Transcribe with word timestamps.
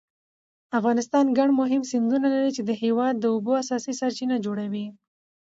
افغانستان 0.77 1.25
ګڼ 1.37 1.49
مهم 1.61 1.81
سیندونه 1.91 2.27
لري 2.33 2.51
چې 2.57 2.61
د 2.65 2.71
هېواد 2.83 3.13
د 3.19 3.25
اوبو 3.33 3.51
اساسي 3.63 3.93
سرچینې 3.99 4.37
جوړوي. 4.45 4.85